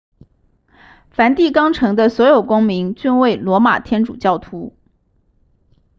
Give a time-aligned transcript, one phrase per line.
[1.11, 4.75] 梵蒂冈城的所有公民均为罗马天主教徒